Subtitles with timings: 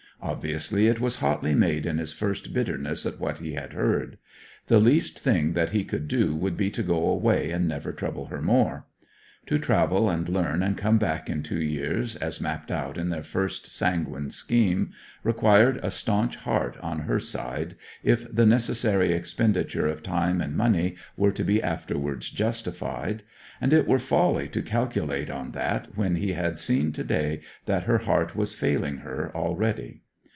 [0.23, 4.19] Obviously it was hotly made in his first bitterness at what he had heard.
[4.67, 8.27] The least thing that he could do would be to go away and never trouble
[8.27, 8.85] her more.
[9.47, 13.23] To travel and learn and come back in two years, as mapped out in their
[13.23, 14.91] first sanguine scheme,
[15.23, 17.73] required a staunch heart on her side,
[18.03, 23.23] if the necessary expenditure of time and money were to be afterwards justified;
[23.59, 27.85] and it were folly to calculate on that when he had seen to day that
[27.85, 30.03] her heart was failing her already.